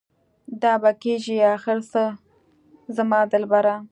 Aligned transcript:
دا 0.61 0.73
به 0.81 0.91
کيږي 1.03 1.35
اخر 1.55 1.77
څه 1.91 2.03
زما 2.95 3.19
دلبره؟ 3.31 3.75